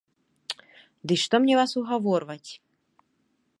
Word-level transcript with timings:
Дый 1.11 1.17
што 1.25 1.35
мне 1.43 1.55
вас 1.61 1.71
угаворваць. 1.81 2.51